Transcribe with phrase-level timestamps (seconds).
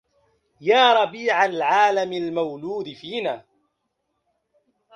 [0.61, 3.45] يا ربيع العالم المولود فينا